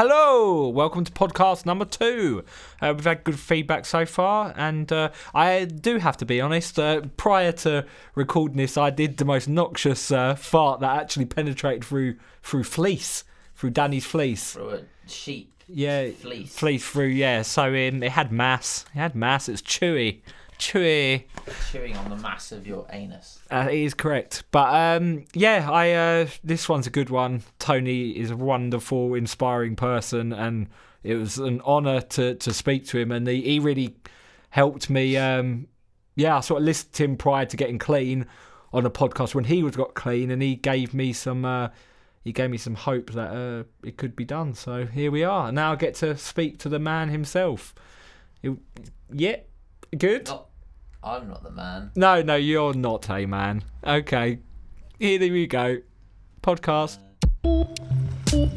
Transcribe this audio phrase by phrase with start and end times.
[0.00, 2.44] Hello, welcome to podcast number two.
[2.80, 6.78] Uh, we've had good feedback so far, and uh, I do have to be honest.
[6.78, 7.84] Uh, prior to
[8.14, 12.14] recording this, I did the most noxious uh, fart that actually penetrated through
[12.44, 13.24] through fleece,
[13.56, 14.52] through Danny's fleece.
[14.52, 15.52] Through a sheep.
[15.66, 16.54] Yeah, Fleece.
[16.56, 17.06] fleece through.
[17.06, 18.84] Yeah, so um, it had mass.
[18.94, 19.48] It had mass.
[19.48, 20.20] It's chewy,
[20.58, 21.24] chewy.
[21.70, 23.38] Chewing on the mass of your anus.
[23.50, 27.42] Uh, it is correct, but um, yeah, I uh, this one's a good one.
[27.58, 30.68] Tony is a wonderful, inspiring person, and
[31.02, 33.96] it was an honour to to speak to him, and he, he really
[34.50, 35.16] helped me.
[35.16, 35.68] Um,
[36.16, 38.26] yeah, I sort of listened to him prior to getting clean
[38.72, 41.44] on a podcast when he was got clean, and he gave me some.
[41.44, 41.68] Uh,
[42.24, 44.52] he gave me some hope that uh, it could be done.
[44.52, 45.50] So here we are.
[45.50, 47.74] Now I get to speak to the man himself.
[48.42, 48.58] It-
[49.10, 49.36] yeah,
[49.96, 50.26] good.
[50.26, 50.47] Not,
[51.02, 51.90] I'm not the man.
[51.94, 53.64] No, no, you're not a man.
[53.84, 54.38] Okay.
[54.98, 55.78] Here we go.
[56.42, 56.98] Podcast.
[57.44, 58.48] Uh,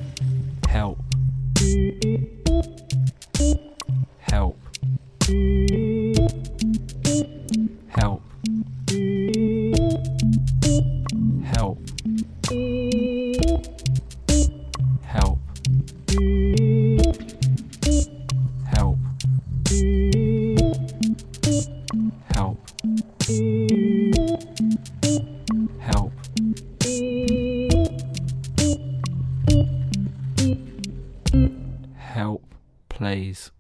[33.12, 33.51] please.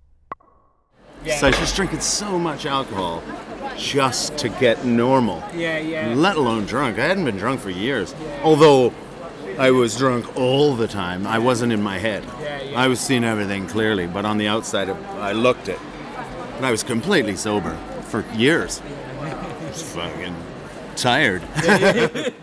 [1.37, 3.21] So she's drinking so much alcohol
[3.77, 6.13] just to get normal, Yeah, yeah.
[6.15, 6.97] let alone drunk.
[6.97, 8.15] I hadn't been drunk for years.
[8.43, 8.93] Although
[9.59, 12.23] I was drunk all the time, I wasn't in my head.
[12.41, 12.79] Yeah, yeah.
[12.79, 15.79] I was seeing everything clearly, but on the outside, I looked it.
[16.57, 18.81] And I was completely sober for years.
[19.67, 20.35] Just fucking
[20.95, 21.43] tired.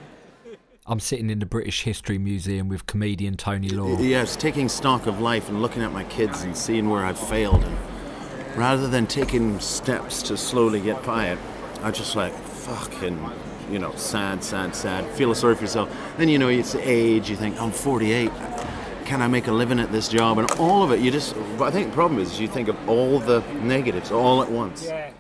[0.91, 4.01] I'm sitting in the British History Museum with comedian Tony Law.
[4.01, 7.63] Yes, taking stock of life and looking at my kids and seeing where I've failed.
[7.63, 7.77] And
[8.57, 11.39] rather than taking steps to slowly get by it,
[11.83, 13.23] I just like fucking,
[13.71, 15.05] you know, sad, sad, sad.
[15.11, 15.95] Feel sorry for yourself.
[16.17, 17.29] Then you know it's age.
[17.29, 18.31] You think I'm 48.
[19.05, 20.39] Can I make a living at this job?
[20.39, 21.35] And all of it, you just.
[21.59, 24.87] But I think the problem is you think of all the negatives all at once.
[24.87, 25.11] Yeah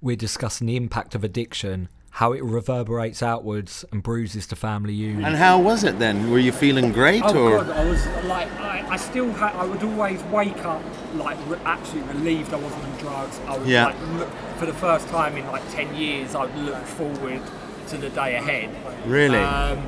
[0.00, 5.24] We're discussing the impact of addiction, how it reverberates outwards and bruises the family unit.
[5.24, 6.32] And how was it then?
[6.32, 7.50] Were you feeling great Oh or?
[7.58, 10.82] god, I was like, I, I still had, I would always wake up
[11.14, 13.38] like re- absolutely relieved I wasn't on drugs.
[13.46, 13.84] I would Yeah.
[13.86, 17.40] like look, for the first time in like ten years, I would look forward
[17.90, 18.68] to the day ahead.
[19.06, 19.38] Really?
[19.38, 19.78] Um,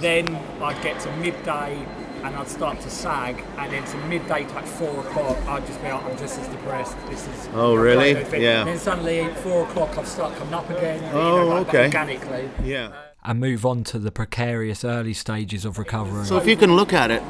[0.00, 0.28] then
[0.60, 1.78] I'd get to midday
[2.24, 5.80] and I'd start to sag, and then to midday to like four o'clock, I'd just
[5.82, 6.96] be like, I'm just as depressed.
[7.08, 7.48] This is.
[7.54, 8.12] Oh, really?
[8.40, 8.60] Yeah.
[8.60, 11.02] And then suddenly at four o'clock, I've started coming up again.
[11.02, 11.84] you Oh, know, like, okay.
[11.86, 12.50] Organically.
[12.64, 12.86] yeah.
[12.88, 12.92] Uh,
[13.24, 16.24] and move on to the precarious early stages of recovery.
[16.24, 17.22] So if you can look at it,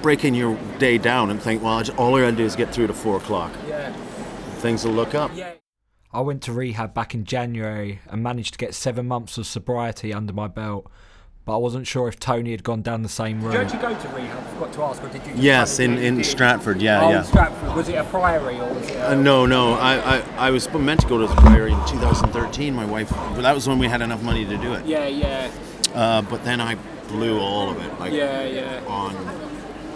[0.00, 2.72] breaking your day down and think, well, I just- all I gotta do is get
[2.72, 3.52] through to four o'clock.
[3.68, 3.92] Yeah.
[4.58, 5.30] Things will look up.
[5.34, 5.52] Yeah.
[6.12, 10.14] I went to rehab back in January and managed to get seven months of sobriety
[10.14, 10.90] under my belt,
[11.46, 13.94] but I wasn't sure if Tony had gone down the same Did you actually go
[13.94, 14.38] to rehab?
[14.38, 15.32] I forgot to ask, or did you?
[15.36, 16.24] Yes, in, in did?
[16.26, 17.22] Stratford, yeah, oh, yeah.
[17.22, 17.74] Stratford.
[17.76, 18.96] Was it a priory or was it?
[18.96, 21.78] A, Uh, no, no, I, I, I was meant to go to the Priory in
[21.86, 22.74] 2013.
[22.74, 24.86] My wife, but that was when we had enough money to do it.
[24.86, 25.50] Yeah, yeah,
[25.94, 26.76] Uh, but then I
[27.08, 28.82] blew all of it, like yeah, yeah.
[28.86, 29.14] on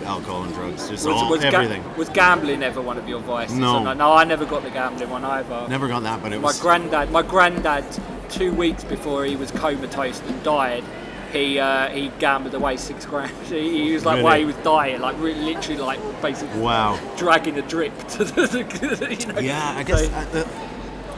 [0.04, 1.82] alcohol and drugs, just Was, all was, ga- everything.
[1.97, 3.56] was gambling ever one of your vices?
[3.56, 3.78] No.
[3.78, 5.66] Or no, no, I never got the gambling one either.
[5.69, 6.60] Never got that, but it My was.
[6.60, 7.84] granddad, my granddad,
[8.28, 10.84] two weeks before he was comatose and died,
[11.33, 13.33] he uh, he gambled away six grand.
[13.49, 14.25] He, he was like, Really?
[14.25, 16.99] while he was dying, like re- literally, like basically Wow.
[17.16, 19.41] dragging a drip to the, you know.
[19.41, 20.06] Yeah, I guess.
[20.06, 20.49] So- uh, the,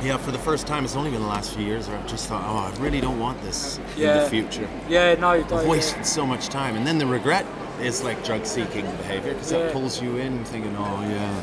[0.03, 2.27] yeah, for the first time, it's only been the last few years where I've just
[2.27, 4.67] thought, oh, I really don't want this in the future.
[4.89, 7.45] yeah, no, I've don't- wasted so much time, and then the regret
[7.83, 9.59] is like drug-seeking behavior because Yeah.
[9.59, 11.43] that pulls you in, thinking, oh yeah.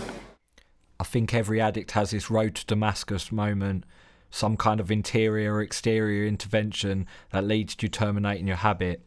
[0.99, 3.83] I think every addict has this road to Damascus moment,
[4.29, 9.01] some kind of interior or exterior intervention that leads to you terminating your habit.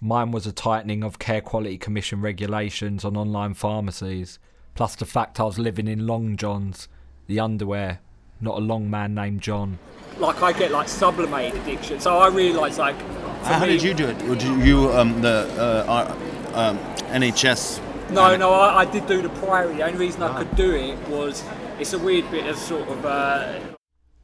[0.00, 4.38] Mine was a tightening of Care Quality Commission regulations on online pharmacies,
[4.74, 6.88] plus the fact I was living in Long John's,
[7.26, 8.00] the underwear,
[8.40, 9.78] not a long man named John.
[10.18, 12.00] like I get like sublimated addiction.
[12.00, 12.96] So I realise like.
[13.42, 14.20] How me- did you do it?
[14.24, 16.14] Would you, you um, the uh,
[16.54, 16.78] um,
[17.12, 17.80] NHS?
[18.10, 19.76] No, no, I, I did do the priory.
[19.76, 20.34] The only reason Ah.
[20.36, 21.42] I could do it was
[21.80, 23.04] it's a weird bit of sort of.
[23.06, 23.58] Uh,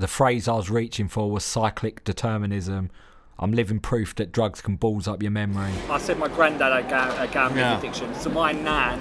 [0.02, 2.90] The phrase I was reaching for was cyclic determinism.
[3.38, 5.70] I'm living proof that drugs can balls up your memory.
[5.88, 7.78] I said my granddad had ga- a gambling Yeah.
[7.78, 8.12] addiction.
[8.16, 8.98] So my nan,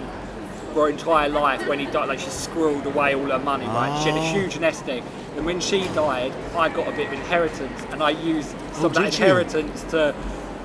[0.75, 3.65] for her entire life, when he died, like she squirreled away all her money.
[3.65, 4.31] Right, she had a Oh.
[4.31, 5.01] huge nest egg.
[5.38, 8.86] And when she died, I got a bit of inheritance, and I used some Oh,
[8.86, 9.25] of that did you?
[9.25, 10.13] inheritance to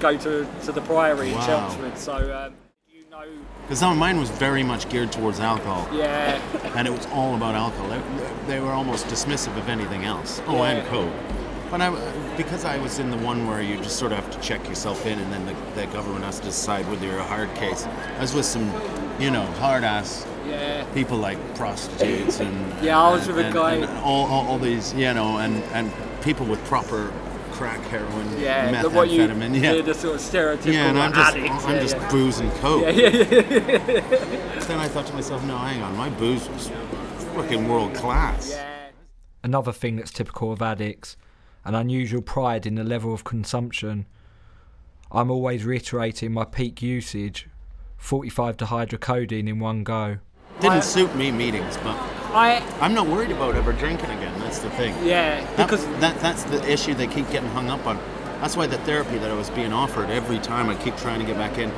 [0.01, 1.97] go to to the priory in Chelmsford.
[1.97, 2.15] So
[2.47, 2.53] um,
[3.69, 6.41] you know Because mine was very much geared towards alcohol, Yeah,
[6.77, 7.89] and it was all about alcohol.
[7.89, 10.41] They, they were almost dismissive of anything else.
[10.47, 10.71] Oh, Yeah.
[10.71, 11.13] and coke.
[11.71, 11.91] But I,
[12.37, 15.05] because I was in the one where you just sort of have to check yourself
[15.05, 17.85] in, and then the, the government has to decide whether you're a hard case.
[18.19, 18.73] I was with some,
[19.19, 20.85] you know, hard ass yeah.
[20.95, 24.95] people like prostitutes and Yeah, I was with a guy- and all, all, all these
[24.95, 25.91] you know and and
[26.23, 27.13] people with proper
[27.57, 30.99] crack heroin Yeah, the, what you, methamphetamine yeah yeah, the sort of stereotypical yeah and
[30.99, 31.65] I'm just addicts.
[31.65, 32.11] I'm yeah, just yeah.
[32.11, 34.61] boozing coke Yeah, yeah, yeah.
[34.67, 36.71] then I thought to myself no hang on my booze was
[37.37, 38.59] fucking world class.
[39.45, 41.17] Another thing that's typical of addicts,
[41.65, 44.07] an unusual pride in the level of consumption.
[45.13, 47.49] I'm always reiterating my peak usage,
[47.99, 50.19] 45 dihydrocodeine in one go.
[50.61, 51.97] didn't suit me meetings but
[52.37, 56.21] I I'm not worried about ever drinking again that's the thing yeah That- because that
[56.21, 57.99] that's the issue they keep getting hung up on.
[58.41, 61.27] That's why the therapy that I was being offered every time I keep trying to
[61.27, 61.73] get back in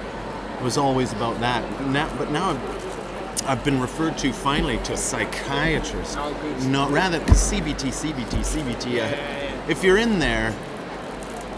[0.62, 1.62] was always about that.
[1.86, 6.16] Now, but now I've, I've been referred to finally to a psychiatrist.
[6.18, 6.34] Oh.
[6.66, 8.98] Not rather because CBT, CBT, CBT.
[9.00, 10.52] uh, If you're in there.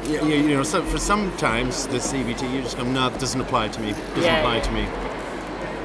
[0.05, 3.69] You, you, know, so for sometimes the CBT, you just go, no, it doesn't apply
[3.69, 3.93] to me.
[3.93, 4.62] Doesn't Yeah, apply yeah.
[4.62, 5.10] to me.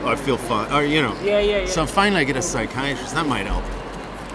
[0.05, 0.71] I feel fine.
[0.71, 1.15] Or you know.
[1.23, 1.65] Yeah, yeah, yeah.
[1.65, 3.13] So finally, I get a psychiatrist.
[3.15, 3.63] That might help.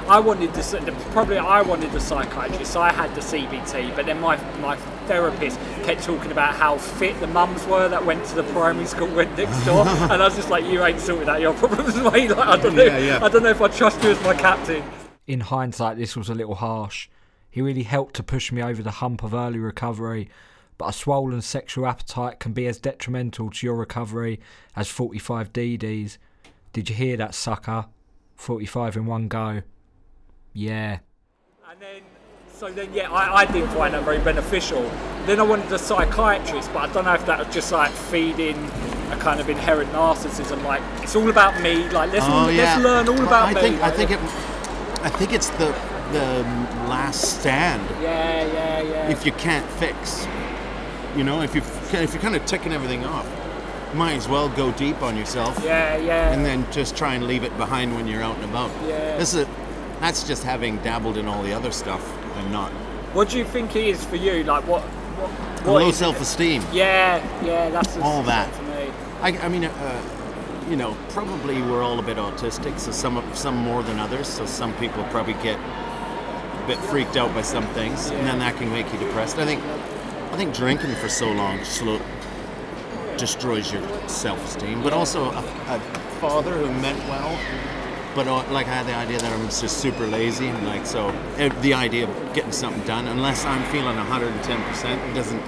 [0.09, 3.95] I wanted the, the probably I wanted the psychiatrist, so I had the CBT.
[3.95, 4.77] But then my my
[5.07, 9.09] therapist kept talking about how fit the mums were that went to the primary school
[9.09, 12.31] went next door, and I was just like, you ain't sorted out your problems, mate.
[12.31, 13.25] Like, I don't know, Yeah, yeah.
[13.25, 14.83] I don't know if I trust you as my captain.
[15.27, 17.09] In hindsight, this was a little harsh.
[17.49, 20.29] He really helped to push me over the hump of early recovery,
[20.81, 24.41] but a swollen sexual appetite can be as detrimental to your recovery
[24.75, 26.17] as 45 DDs.
[26.73, 27.85] Did you hear that, sucker?
[28.37, 29.61] 45 in one go.
[30.55, 31.01] Yeah.
[31.71, 32.01] And then,
[32.51, 34.91] so then, yeah, I, I didn't find that very beneficial.
[35.27, 38.57] Then I wanted a psychiatrist, but I don't know if that was just like feeding
[39.11, 40.65] a kind of inherent narcissism.
[40.65, 41.91] Like it's all about me.
[41.91, 43.61] Like let's all, let's learn all Well, about I me.
[43.61, 44.21] Think, I think it.
[45.03, 45.67] I think it's the
[46.13, 46.43] the
[46.89, 47.87] last stand.
[48.03, 49.11] Yeah, yeah, yeah.
[49.11, 50.27] If you can't fix,
[51.17, 51.61] you know, if you
[51.93, 53.27] if you're kind of ticking everything off,
[53.95, 56.33] might as well go deep on yourself, yeah, yeah.
[56.33, 58.71] and then just try and leave it behind when you're out and about.
[58.87, 59.17] Yeah.
[59.17, 59.47] This is
[60.01, 62.03] that's just having dabbled in all the other stuff
[62.37, 62.73] and not
[63.13, 64.45] what do you think it is for you?
[64.45, 64.83] Like what?
[64.83, 65.31] What?
[65.67, 66.63] what low self-esteem.
[66.73, 67.71] Yeah, yeah.
[67.71, 68.53] That's All that.
[68.55, 68.91] for me.
[69.21, 70.03] I, I mean, uh,
[70.71, 74.29] you know, probably we're all a bit autistic, so some some more than others.
[74.29, 78.57] So some people probably get a bit freaked out by some things, and then that
[78.57, 79.39] can make you depressed.
[79.39, 79.63] I think
[80.31, 82.01] I think drinking for so long slow
[83.17, 85.39] destroys your self-esteem, but also a,
[85.69, 85.81] a
[86.21, 87.39] father who meant well.
[88.15, 91.09] But uh, like I had the idea that I'm just super lazy, and like so,
[91.09, 95.43] uh, the idea of getting something done, unless I'm feeling 110, percent it doesn't,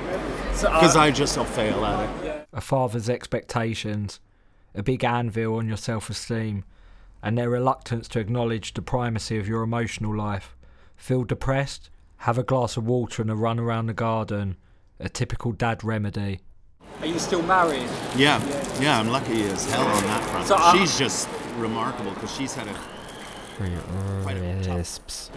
[0.54, 2.48] So, uh, because I just will fail at it.
[2.52, 4.20] a father's expectations,
[4.74, 6.64] a big anvil on your self esteem,
[7.22, 10.54] and their reluctance to acknowledge the primacy of your emotional life.
[10.96, 11.90] Feel depressed?
[12.18, 14.56] Have a glass of water and a run around the garden.
[15.02, 16.40] A typical dad remedy.
[17.00, 17.88] are you still married?
[18.16, 18.40] Yeah,
[18.80, 20.46] yeah, I'm lucky as hell on that front.
[20.46, 22.74] So, uh, she's just remarkable because she's had a,
[24.22, 25.30] quite a tough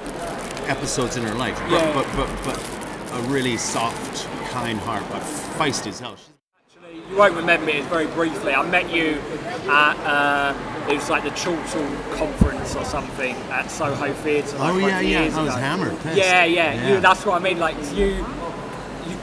[0.70, 1.94] episodes in her life, but, Yeah.
[1.94, 5.22] but, but but a really soft, kind heart, but
[5.58, 6.16] feisty as hell.
[6.16, 6.30] She's-
[6.78, 8.54] Actually, you won't remember it very briefly.
[8.54, 9.20] I met you
[9.68, 10.54] at uh,
[10.90, 11.88] it was like the Chortle
[12.18, 14.58] conference or something at Soho Theatre.
[14.60, 15.62] Like Oh, yeah, yeah, years I was ago.
[15.62, 16.18] hammered, pissed.
[16.18, 16.90] Yeah, yeah, Yeah.
[16.96, 17.58] You, that's what I mean.
[17.60, 18.26] Like you, you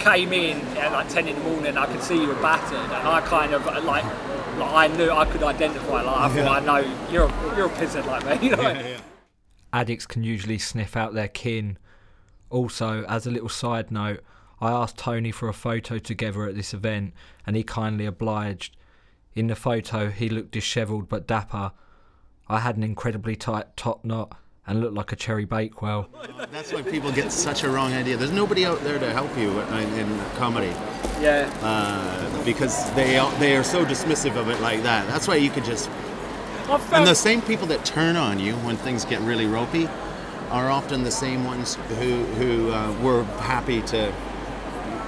[0.02, 1.76] came in at like ten in the morning.
[1.76, 4.04] I could see you were battered, and I kind of uh, like,
[4.58, 6.02] like I knew I could identify.
[6.02, 8.48] Like I thought I know you're a, you're a pissant like me.
[8.50, 8.96] You know?
[9.72, 11.78] Addicts can usually sniff out their kin.
[12.50, 14.20] Also, as a little side note,
[14.60, 17.14] I asked Tony for a photo together at this event,
[17.46, 18.76] and he kindly obliged.
[19.34, 21.72] In the photo, he looked dishevelled but dapper.
[22.48, 26.08] I had an incredibly tight top knot and look like a cherry bakewell.
[26.52, 28.16] That's why people get such a wrong idea.
[28.16, 30.72] There's nobody out there to help you in, in comedy
[31.20, 31.50] Yeah.
[31.62, 35.06] uh, because they are, they are so dismissive of it like that.
[35.08, 35.90] That's why you could just
[36.68, 39.88] I And the same people that turn on you when things get really ropey
[40.50, 44.12] are often the same ones who who uh, were happy to,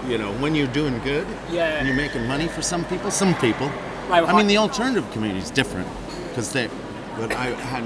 [0.08, 1.76] you know, when you're doing good Yeah.
[1.78, 3.10] and you're making money for some people.
[3.12, 3.68] Some people.
[4.08, 5.88] Right, I mean, the alternative community is different
[6.28, 6.68] because they.
[7.16, 7.84] But I had.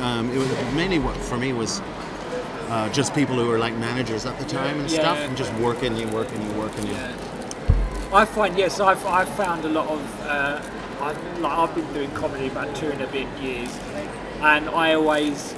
[0.00, 1.80] Um, it was mainly what for me was.
[2.68, 5.00] Uh, just people who were like managers at the time and Yeah.
[5.00, 6.94] stuff, and just working, you working, you working, you.
[8.12, 10.20] I find yes, I've, I've found a lot of.
[10.26, 10.60] Uh,
[11.00, 13.74] I've, like, I've been doing comedy about two and a bit years,
[14.42, 15.54] and I always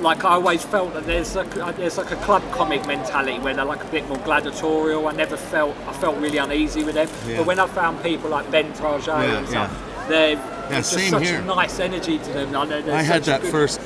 [0.00, 3.54] like I always felt that there's like a, there's like a club comic mentality where
[3.54, 5.06] they're like a bit more gladiatorial.
[5.06, 7.08] I never felt I felt really uneasy with them.
[7.28, 7.38] Yeah.
[7.38, 10.36] But when I found people like Ben Target Yeah, and stuff, they're
[10.68, 11.40] there's just same such here.
[11.40, 12.48] a nice energy to them.
[12.54, 13.80] I, know they're I had that good- first,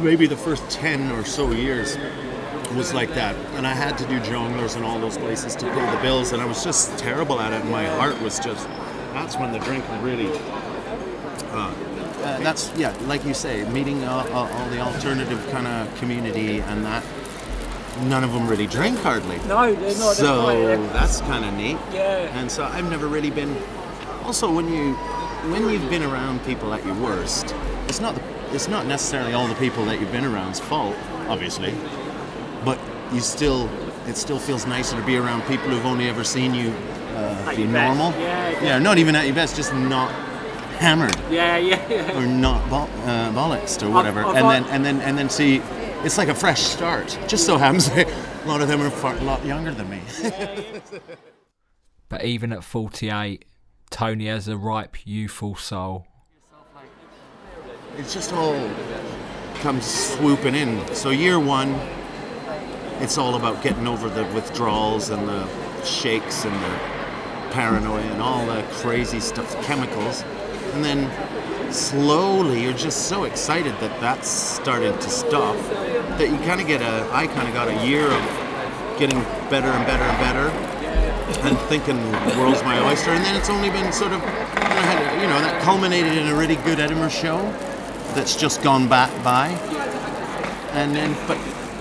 [0.00, 1.96] maybe the first 10 or so years
[2.76, 3.36] was like that.
[3.56, 6.42] And I had to do Jongleurs and all those places to pay the bills, and
[6.42, 7.60] I was just terrible at it.
[7.62, 8.66] And my heart was just,
[9.12, 10.30] that's when the drinking really.
[11.52, 11.72] Uh,
[12.24, 16.60] uh, that's, yeah, like you say, meeting uh, uh, all the alternative kind of community
[16.60, 17.04] and that.
[18.02, 19.36] None of them really drink hardly.
[19.46, 20.16] No, they're not.
[20.16, 21.76] So they're that's kind of neat.
[21.92, 22.36] Yeah.
[22.36, 23.56] And so I've never really been.
[24.24, 24.96] Also, when you
[25.50, 27.54] when you've been around people at your worst,
[27.88, 28.22] it's not the,
[28.54, 30.96] it's not necessarily all the people that you've been around's fault,
[31.28, 31.74] obviously,
[32.64, 32.78] but
[33.12, 33.68] you still
[34.06, 36.70] it still feels nicer to be around people who've only ever seen you
[37.14, 38.10] uh, be normal.
[38.12, 38.78] Yeah, yeah, yeah.
[38.78, 40.10] not even at your best, just not
[40.78, 42.18] hammered yeah, yeah, yeah.
[42.18, 45.62] or not bo- uh, bollocksed or whatever, I've and then and then and then see.
[46.04, 47.18] It's like a fresh start.
[47.28, 47.88] Just so happens
[48.44, 50.02] a lot of them are far, a lot younger than me.
[52.10, 53.44] But even at 48,
[53.90, 56.06] Tony has a ripe, youthful soul.
[57.96, 58.70] it's just all
[59.56, 60.94] comes swooping in.
[60.94, 61.74] So year one,
[63.00, 65.46] it's all about getting over the withdrawals and the
[65.84, 66.78] shakes and the
[67.52, 70.22] paranoia and all the crazy stuff, chemicals,
[70.72, 75.56] and then slowly you're just so excited that that's started to stop
[76.18, 77.08] that you kind of get a.
[77.12, 80.73] I kind of got a year of getting better and better and better
[81.44, 83.10] and thinking the world's my oyster.
[83.10, 86.80] And then it's only been sort of, you know, that culminated in a really good
[86.80, 87.40] Edinburgh show
[88.14, 89.48] that's just gone back by.
[90.72, 91.38] And then, but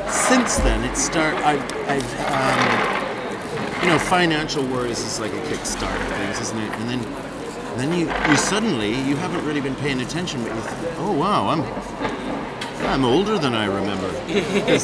[0.09, 1.35] since then, it start.
[1.35, 1.53] I,
[1.87, 6.71] I've, um, you know, financial worries is like a kickstart of things, isn't it?
[6.79, 7.01] And then,
[7.77, 11.49] then you, you suddenly you haven't really been paying attention, but you think, oh wow,
[11.49, 11.63] I'm.
[12.83, 14.07] I'm older than I remember.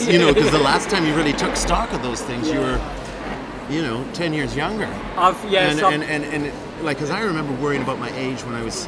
[0.09, 2.79] you know, because the last time you really took stock of those things, you were,
[3.69, 4.87] you know, 10 years younger.
[5.15, 5.69] I've yeah.
[5.69, 8.63] and, and, and, and it, like, because I remember worrying about my age when I
[8.63, 8.87] was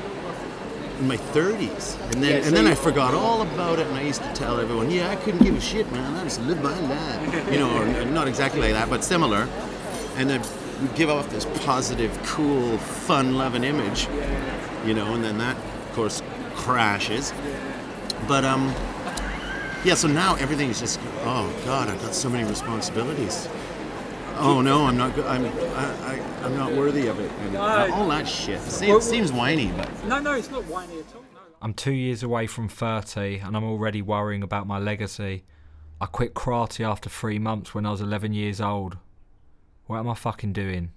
[0.99, 1.99] in my 30s.
[2.13, 4.59] And then, Yeah, and then I forgot all about it, and I used to tell
[4.59, 6.15] everyone, yeah, I couldn't give a shit, man.
[6.15, 7.51] I just live my life.
[7.51, 9.47] You know, or not exactly like that, but similar.
[10.15, 10.41] And then
[10.81, 14.07] we give off this positive, cool, fun loving image,
[14.85, 16.21] you know, and then that, of course,
[16.55, 17.33] crashes.
[18.27, 18.73] But, um,
[19.83, 23.49] yeah, so now everything is just, oh God, I've got so many responsibilities.
[24.41, 25.13] Oh no, I'm not.
[25.15, 25.25] good.
[25.25, 25.45] I'm.
[25.45, 25.49] I,
[26.13, 27.61] I, I'm not worthy of it, and No.
[27.93, 28.59] all that shit.
[28.61, 31.21] See, Well- it seems whiny, but no, no, it's not whiny at all.
[31.33, 31.39] No.
[31.61, 35.43] I'm two years away from 30 and I'm already worrying about my legacy.
[35.99, 38.97] I quit karate after three months when I was 11 years old.
[39.85, 40.89] What am I fucking doing?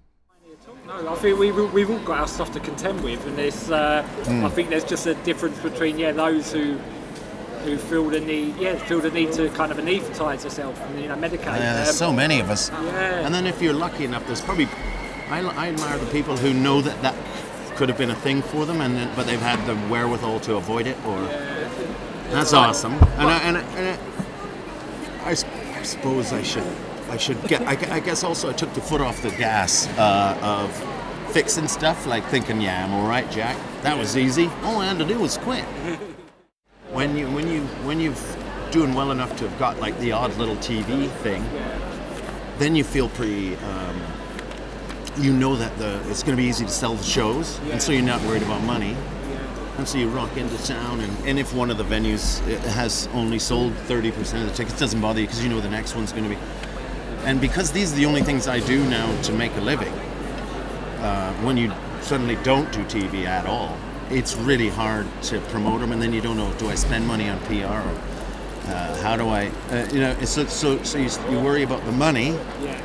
[0.86, 4.02] No, I think we, we've all got our stuff to contend with, and there's, uh,
[4.24, 4.44] Hmm.
[4.46, 6.78] I think there's just a difference between yeah those who
[7.64, 11.08] who feel the need, yeah, feel the need to kind of anaesthetise yourself and you
[11.08, 11.46] know medicate.
[11.46, 12.70] yeah, there's Um, so many of us.
[12.70, 13.24] Yeah.
[13.26, 14.68] And then if you're lucky enough, there's probably.
[15.30, 17.14] I, I admire the people who know that that
[17.76, 20.86] could have been a thing for them, and but they've had the wherewithal to avoid
[20.86, 21.20] it, or
[22.30, 22.92] that's awesome.
[22.92, 24.00] And I, and, I, and
[25.24, 26.66] I, I suppose I should
[27.10, 27.62] I should get.
[27.62, 30.70] I, I guess also I took the foot off the gas uh, of
[31.32, 33.56] fixing stuff, like thinking, yeah, I'm all right, Jack.
[33.82, 34.48] That was easy.
[34.62, 35.64] All I had to do was quit.
[37.04, 38.36] When you when you when you've
[38.70, 41.44] doing well enough to have got like the odd little TV thing,
[42.56, 43.56] then you feel pretty.
[43.56, 44.02] Um,
[45.18, 47.92] you know that the it's going to be easy to sell the shows, and so
[47.92, 48.96] you're not worried about money.
[49.76, 53.06] And so you rock into town, and, and if one of the venues uh, has
[53.12, 56.10] only sold 30% of the tickets, doesn't bother you because you know the next one's
[56.10, 56.38] going to be.
[57.26, 59.92] And because these are the only things I do now to make a living,
[61.02, 61.70] uh, when you
[62.00, 63.76] suddenly don't do TV at all,
[64.10, 67.28] it's really hard to promote them, and then you don't know do I spend money
[67.28, 68.00] on PR or
[68.66, 71.92] uh, how do I, uh, you know, so, so, so you, you worry about the
[71.92, 72.28] money,
[72.62, 72.80] yeah.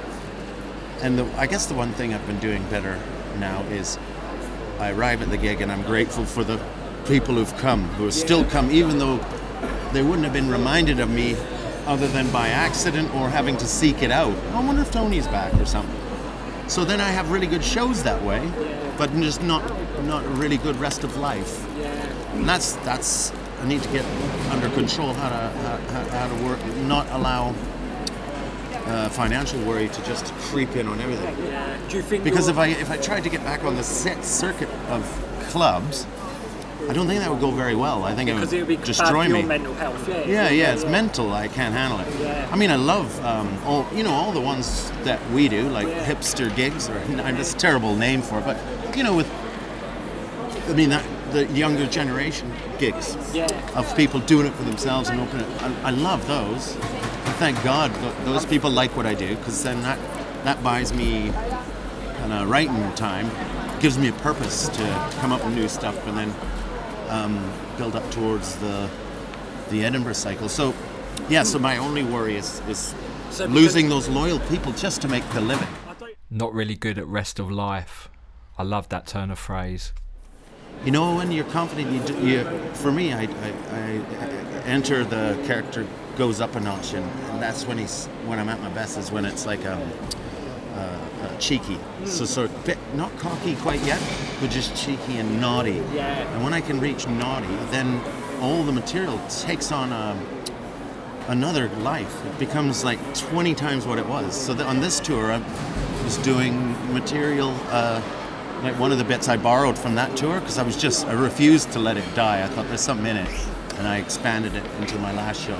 [1.02, 3.00] and the, I guess the one thing I've been doing better
[3.40, 3.98] now is
[4.80, 6.62] I arrive at the gig and I'm grateful for the
[7.08, 9.18] people who've come, who have still come, even though
[9.94, 11.36] they wouldn't have been reminded of me
[11.86, 14.36] other than by accident or having to seek it out.
[14.54, 16.00] I wonder if Tony's back or something.
[16.68, 18.52] So then I have really good shows that way,
[18.98, 19.64] but just not
[20.10, 21.54] not a really good rest of life.
[22.34, 24.06] And that's that's I need to get
[24.52, 25.78] under control how to how,
[26.10, 27.54] how- to work, not allow
[28.88, 31.36] uh, financial worry to just creep in on everything.
[31.46, 31.78] Yeah.
[31.90, 34.24] Do you think Because if I if I tried to get back on the set
[34.26, 35.04] circuit of
[35.50, 36.08] clubs,
[36.90, 38.04] I don't think that would go very well.
[38.04, 39.44] I think because it it would would be bad destroy me.
[39.44, 40.08] mental health.
[40.10, 40.26] Yeah.
[40.26, 41.34] Yeah, yeah, it's mental.
[41.34, 42.08] I can't handle it.
[42.20, 42.50] Yeah.
[42.52, 45.88] I mean, I love um, all you know all the ones that we do, like
[45.88, 46.06] Yeah.
[46.06, 46.98] hipster gigs, or
[47.34, 48.58] that's a terrible name for it, but
[48.98, 49.30] you know, with
[50.70, 53.48] I mean that the younger generation gigs Yeah.
[53.78, 55.62] of people doing it for themselves and opening it.
[55.64, 56.76] I, I love those.
[56.76, 59.98] And thank God th- those people like what I do because then that
[60.44, 61.32] that buys me
[62.20, 63.30] kind of writing time,
[63.80, 66.34] gives me a purpose to come up with new stuff and then
[67.10, 68.90] um, build up towards the
[69.70, 70.50] the Edinburgh cycle.
[70.50, 70.74] So
[71.30, 72.94] yeah, so my only worry is is
[73.32, 75.68] So losing those loyal people just to make the living.
[76.30, 78.08] Not really good at rest of life.
[78.58, 79.94] I love that turn of phrase.
[80.86, 84.30] You know, when you're confident, you, do, you for me, I, I, I
[84.66, 85.86] enter the character
[86.18, 89.12] goes up a notch, and, and that's when he's when I'm at my best is
[89.12, 89.82] when it's like um,
[90.74, 94.02] uh, uh, cheeky, so sort of bit not cocky quite yet,
[94.40, 95.84] but just cheeky and naughty.
[95.94, 96.34] Yeah.
[96.34, 98.02] And when I can reach naughty, then
[98.40, 100.18] all the material takes on a,
[101.28, 102.26] another life.
[102.26, 104.34] It becomes like 20 times what it was.
[104.34, 107.54] So on this tour, I was doing material.
[107.68, 108.02] Uh,
[108.64, 111.14] like one of the bits I borrowed from that tour because I was just I
[111.14, 112.44] refused to let it die.
[112.44, 113.30] I thought there's something in it,
[113.78, 115.60] and I expanded it into my last show.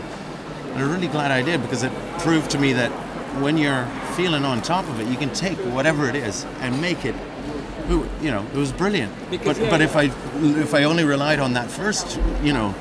[0.74, 2.92] And I'm really glad I did because it proved to me that
[3.42, 7.06] when you're feeling on top of it, you can take whatever it is and make
[7.06, 7.16] it.
[7.90, 9.12] You know, it was brilliant.
[9.32, 9.86] Because, but yeah, but yeah.
[9.86, 10.04] if I
[10.60, 12.76] if I only relied on that first, you know,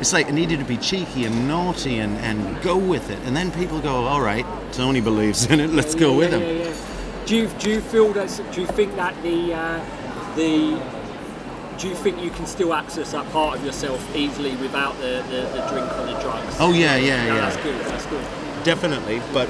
[0.00, 3.36] it's like it needed to be cheeky and naughty and, and go with it, and
[3.36, 6.97] then people go, all right, Tony believes in it, let's go yeah, with him.
[7.28, 8.42] Do you do you feel that?
[8.52, 9.84] Do you think that the uh,
[10.34, 10.80] the
[11.76, 15.42] do you think you can still access that part of yourself easily without the, the,
[15.52, 16.56] the drink or the drugs?
[16.58, 17.40] Oh yeah, yeah, No, yeah.
[17.42, 17.80] That's good.
[17.84, 18.24] That's good.
[18.64, 19.46] Definitely, but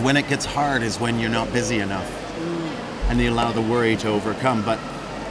[0.00, 2.10] when it gets hard is when you're not busy enough,
[3.10, 4.64] and you allow the worry to overcome.
[4.64, 4.78] But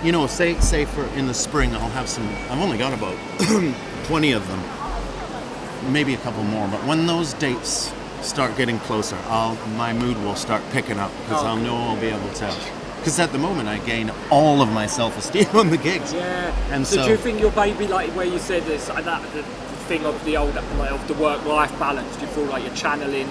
[0.03, 2.27] you know, say say for in the spring, I'll have some.
[2.51, 3.17] I've only got about
[4.03, 6.67] twenty of them, maybe a couple more.
[6.67, 11.43] But when those dates start getting closer, I'll my mood will start picking up because
[11.43, 12.53] Oh, I'll know I'll be able to.
[13.00, 16.13] Because at the moment, I gain all of my self-esteem on the gigs.
[16.13, 16.53] Yeah.
[16.74, 19.43] And so, so- do you think your baby, like where you said this, that the
[19.88, 22.13] thing of the old, like, of the work-life balance?
[22.15, 23.29] Do you feel like you're channeling?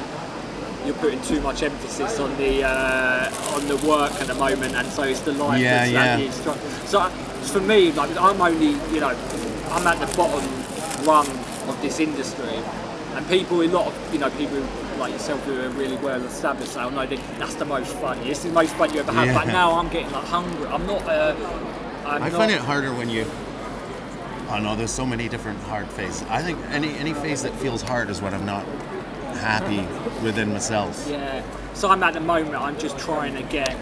[0.87, 4.87] You're putting too much emphasis on the uh, on the work at the moment, and
[4.87, 6.17] so it's the life Yeah, that's yeah.
[6.17, 7.11] that is So uh,
[7.53, 9.09] for me, like I'm only, you know,
[9.73, 10.45] I'm at the bottom
[11.05, 11.27] rung
[11.69, 12.63] of this industry,
[13.17, 14.59] and people, a lot of, you know, people
[14.99, 18.19] like yourself who are really well established, say, "Oh no, they- that's the most fun.
[18.25, 20.67] It's the most fun you ever had." But now I'm getting like hungry.
[20.69, 21.03] I'm not.
[21.07, 21.35] Uh,
[22.07, 23.25] I'm I not, find it harder when you.
[24.51, 26.25] Oh no, there's so many different hard phases.
[26.31, 28.65] I think any any phase that feels hard is when I'm not
[29.41, 29.87] happy
[30.23, 31.07] within myself.
[31.11, 31.43] Yeah.
[31.75, 32.55] So I'm at the moment.
[32.55, 33.75] I'm just trying to get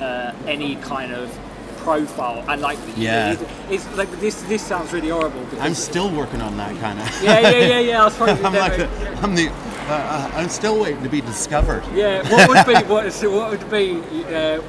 [0.00, 1.36] uh, any kind of
[1.84, 3.32] profile, and like, Yeah.
[3.32, 3.38] it-
[3.70, 4.42] it's like this.
[4.42, 5.40] This sounds really horrible.
[5.44, 7.06] Because I'm still working on that kind of.
[7.22, 8.00] Yeah, yeah, yeah, yeah.
[8.02, 9.48] I was I'm like, never- I'm the.
[9.48, 11.82] Uh, uh, I'm still waiting to be discovered.
[11.94, 12.22] Yeah.
[12.32, 14.00] What would be what, what would be
[14.34, 14.60] uh,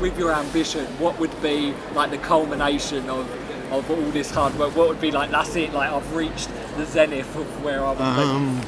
[0.00, 0.84] with your ambition?
[0.98, 3.26] What would be like the culmination of
[3.72, 4.76] of all this hard work?
[4.76, 5.30] What would be like?
[5.30, 5.72] That's it.
[5.72, 8.00] Like I've reached the zenith of where I was.
[8.28, 8.60] Um,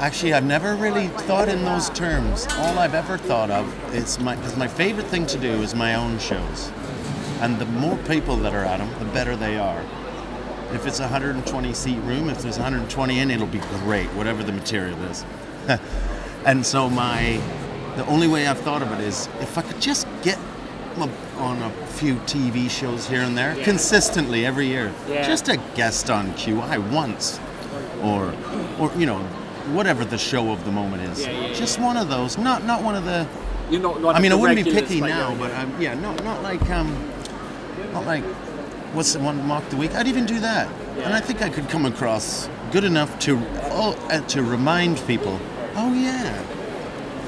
[0.00, 2.46] Actually, I've never really thought in those terms.
[2.56, 5.94] All I've ever thought of is my because my favorite thing to do is my
[5.94, 6.72] own shows,
[7.42, 9.84] and the more people that are at them, the better they are.
[10.72, 14.52] If it's a 120 seat room, if there's 120 in, it'll be great, whatever the
[14.52, 15.22] material is.
[16.46, 17.38] and so my
[17.96, 20.38] the only way I've thought of it is if I could just get
[21.36, 23.64] on a few TV shows here and there Yeah.
[23.64, 25.26] consistently every year, Yeah.
[25.26, 27.38] just a guest on QI once,
[28.02, 28.32] or
[28.78, 29.20] or you know
[29.68, 31.20] whatever the show of the moment is.
[31.26, 33.26] Yeah, yeah, just one of those, not not one of the.
[33.70, 34.00] You're not.
[34.00, 35.62] Like I mean, I wouldn't be picky like, now, but yeah.
[35.62, 36.90] um, yeah, not not like um,
[37.92, 38.24] not like
[38.92, 39.94] what's the one mock the week.
[39.94, 40.68] I'd even do that,
[40.98, 43.38] and I think I could come across good enough to
[43.72, 45.38] oh uh, to remind people.
[45.76, 46.32] Oh yeah,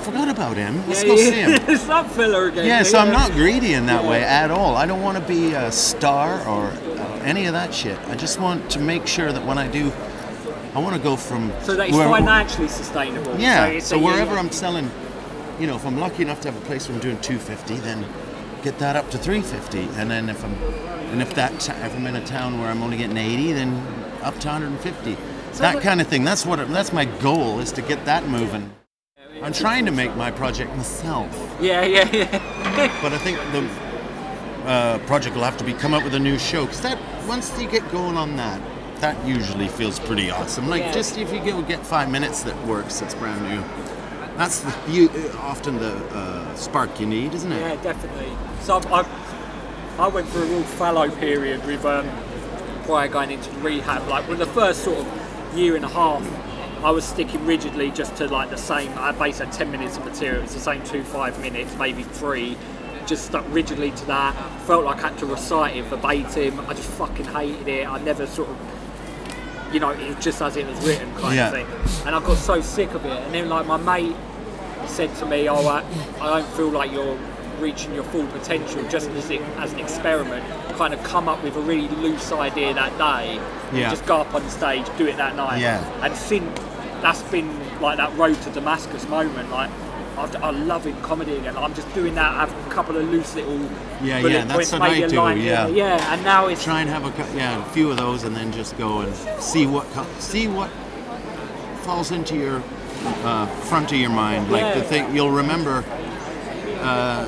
[0.03, 0.87] forgot about him.
[0.89, 1.51] Let's Yeah, go yeah, see him.
[1.69, 2.67] it's that fella again.
[2.67, 4.11] Yeah, so I'm not greedy in that Yeah.
[4.11, 4.77] way at all.
[4.77, 7.99] I don't want to be a star or uh, any of that shit.
[8.09, 9.93] I just want to make sure that when I do,
[10.75, 13.39] I want to go from So that it's where- financially sustainable.
[13.39, 13.79] yeah.
[13.81, 14.91] So, a- wherever I'm selling,
[15.61, 18.05] you know, if I'm lucky enough to have a place where I'm doing 250, then
[18.63, 20.55] get that up to 350, and then if I'm
[21.13, 23.71] and if that t- if I'm in a town where I'm only getting 80, then
[24.23, 25.17] up to 150.
[25.59, 26.25] that the- kind of thing.
[26.25, 28.71] That's what it, that's my goal is to get that moving.
[29.43, 31.29] I'm trying to make my project myself.
[31.61, 32.99] Yeah, yeah, yeah.
[33.03, 33.69] But I think the
[34.67, 36.97] uh, project will have to be come up with a new show because that
[37.29, 38.61] once you get going on that,
[39.03, 40.69] that usually feels pretty awesome.
[40.69, 40.93] Like Yeah.
[40.93, 43.61] just if you get, get five minutes that works, that's brand new.
[44.37, 45.11] That's the you,
[45.41, 47.61] often the uh, spark you need, isn't it?
[47.61, 48.31] Yeah, definitely.
[48.61, 49.09] So I've, I've,
[49.99, 52.09] I went through a real fallow period with um,
[52.85, 54.09] prior going into rehab.
[54.09, 56.23] Like with the first sort of year and a half,
[56.85, 58.91] I was sticking rigidly just to like the same.
[58.97, 60.43] I basically had ten minutes of material.
[60.45, 62.57] It's the same two five minutes, maybe three.
[63.07, 64.33] just stuck rigidly to that.
[64.63, 66.61] Felt like I had to recite it verbatim.
[66.61, 67.87] I just fucking hated it.
[67.89, 68.57] I never sort of,
[69.73, 71.49] you know, it just as it was written kind Yeah.
[71.49, 72.07] of thing.
[72.07, 73.13] And I got so sick of it.
[73.25, 74.15] And then like my mate
[74.87, 75.83] said to me, "Oh, I,
[76.21, 77.17] I don't feel like you're
[77.61, 80.45] reaching your full potential just as, it, as an experiment.
[80.77, 83.39] Kind of come up with a really loose idea that day,
[83.71, 83.91] and Yeah.
[83.91, 85.61] just go up on stage, do it that night.
[85.61, 85.81] Yeah.
[86.03, 86.59] And since
[87.03, 87.49] that's been
[87.81, 89.71] like that road to Damascus moment, like.
[90.23, 91.57] I've- I'm loving comedy again.
[91.57, 92.33] I'm just doing that.
[92.33, 93.59] I have a couple of loose little
[94.03, 95.67] Yeah, yeah, that's what I do, yeah.
[95.69, 96.13] yeah.
[96.15, 98.77] And now it's Try and have a yeah a few of those, and then just
[98.79, 99.87] go and see what
[100.19, 100.71] see what
[101.83, 102.63] falls into your
[103.25, 104.51] uh, front of your mind.
[104.51, 105.85] Like the thing you'll remember.
[106.81, 107.25] Uh,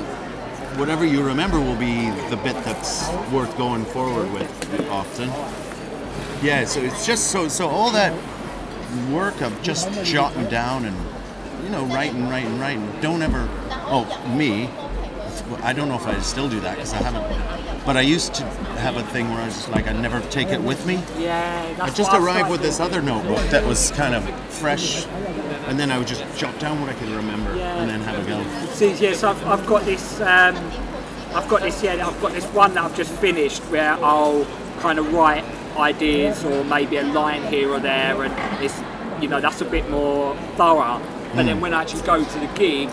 [0.77, 4.89] whatever you remember will be the bit that's worth going forward with.
[4.89, 5.29] Often.
[6.43, 6.65] Yeah.
[6.65, 8.13] So it's just so so all that
[9.11, 10.95] work of just jotting down and
[11.75, 12.91] know writing, writing, writing.
[13.01, 13.47] Don't ever.
[13.87, 14.69] Oh, me.
[15.61, 17.85] I don't know if I still do that because I haven't.
[17.85, 18.43] But I used to
[18.79, 20.95] have a thing where I was just like, I'd never take it with me.
[21.19, 21.73] yeah.
[21.75, 25.05] That's I just arrived with this other notebook that was kind of fresh,
[25.67, 27.75] and then I would just jot down what I could remember Yeah.
[27.77, 28.67] and then have a go.
[28.73, 30.19] See, yes, I've, I've got this.
[30.21, 30.55] Um,
[31.35, 31.83] I've got this.
[31.83, 34.47] Yeah, I've got this one that I've just finished where I'll
[34.79, 35.43] kind of write
[35.77, 38.81] ideas or maybe a line here or there, and it's
[39.21, 41.01] you know that's a bit more thorough.
[41.35, 41.47] But Hmm.
[41.47, 42.89] then when I actually go to the gig,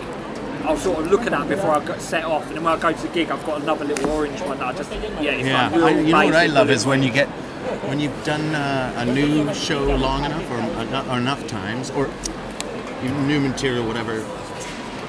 [0.65, 2.77] I'll sort of look at that before I get set off, and then when I
[2.79, 5.35] go to the gig, I've got another little orange one that I just yeah.
[5.35, 7.27] Yeah, like I, you know what I love is when you get
[7.87, 12.09] when you've done uh, a new show long enough or, or enough times, or
[13.27, 14.25] new material, whatever,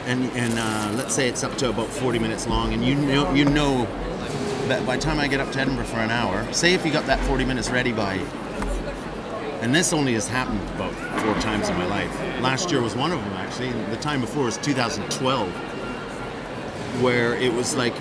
[0.06, 3.32] and and uh, let's say it's up to about forty minutes long, and you know
[3.32, 3.86] you know
[4.68, 6.92] that by the time I get up to Edinburgh for an hour, say if you
[6.92, 8.18] got that forty minutes ready by,
[9.64, 12.12] and this only has happened about four times in my life.
[12.42, 13.68] Last year was one of them actually.
[13.68, 15.48] and The time before was 2012,
[17.00, 17.94] where it was like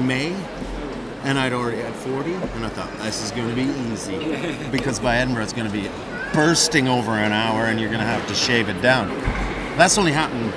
[0.00, 0.36] May,
[1.24, 5.00] and I'd already had 40, and I thought this is going to be easy because
[5.00, 5.88] by Edinburgh it's going to be
[6.34, 9.08] bursting over an hour, and you're going to have to shave it down.
[9.78, 10.52] That's only happened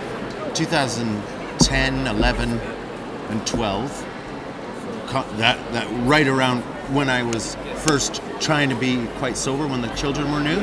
[0.58, 4.06] 2010, 11, and 12.
[5.38, 9.90] That that right around when I was first trying to be quite sober when the
[9.90, 10.60] children were new,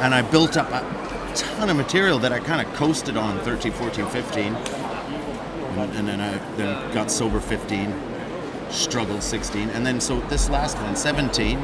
[0.00, 3.72] and I built up a ton of material that I kind of coasted on 13,
[3.72, 4.56] 14, 15
[5.78, 7.94] and, and then I then got sober 15,
[8.70, 11.62] struggled 16, and then so this last one, 17,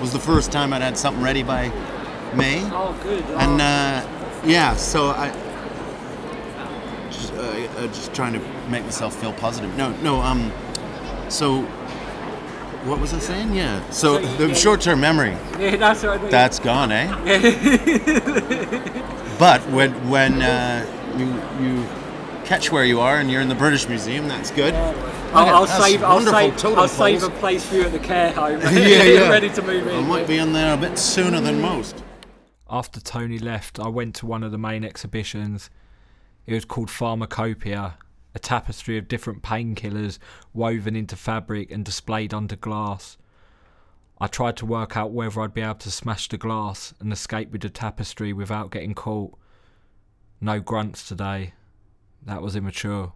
[0.00, 1.68] was the first time I'd had something ready by
[2.34, 3.24] May, Oh, good.
[3.24, 4.06] and uh,
[4.46, 5.30] yeah, so I
[7.10, 9.76] just, uh, uh, just trying to make myself feel positive.
[9.76, 10.52] No, no, um,
[11.28, 11.66] so
[12.84, 13.54] what was I saying?
[13.54, 14.54] Yeah, so So, the yeah.
[14.54, 15.30] short-term memory.
[15.58, 16.30] yeah, that's what I mean.
[16.30, 17.08] That's gone, eh?
[19.38, 20.86] but when when uh,
[21.16, 21.26] you
[21.64, 21.86] you
[22.44, 24.74] catch where you are and you're in the British Museum, that's good.
[25.34, 26.02] I'll, I'll That's save.
[26.02, 26.64] I'll save.
[26.64, 28.60] I'll save a place for you at the care home.
[28.62, 29.28] yeah, yeah.
[29.28, 29.94] ready to move in.
[29.94, 32.02] I might be in there a bit sooner than most.
[32.70, 35.68] After Tony left, I went to one of the main exhibitions.
[36.46, 37.98] It was called Pharmacopoeia,
[38.34, 40.18] a tapestry of different painkillers
[40.52, 43.16] woven into fabric and displayed under glass.
[44.20, 47.50] I tried to work out whether I'd be able to smash the glass and escape
[47.50, 49.38] with the tapestry without getting caught.
[50.40, 51.54] No grunts today.
[52.26, 53.12] That was immature.